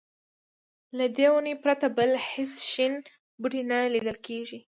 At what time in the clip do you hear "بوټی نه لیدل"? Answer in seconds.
3.41-4.17